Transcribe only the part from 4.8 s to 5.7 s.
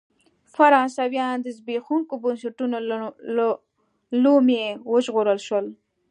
وژغورل شول.